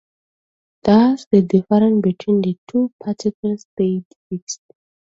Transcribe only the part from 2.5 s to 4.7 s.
two particles stays fixed.